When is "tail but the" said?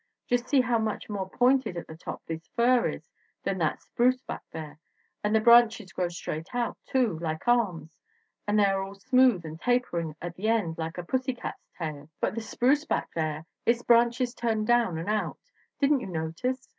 11.77-12.41